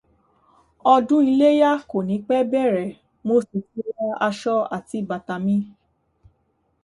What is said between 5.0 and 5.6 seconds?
bàtà mi